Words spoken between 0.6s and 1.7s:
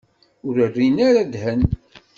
rrin ara ddhen.